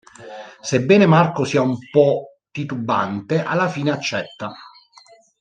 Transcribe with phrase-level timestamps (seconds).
[0.61, 4.51] Sebbene Marco sia un po' titubante, alla fine accetta.